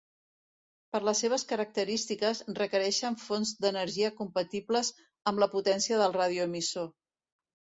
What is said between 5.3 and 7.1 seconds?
amb la potència del radioemissor.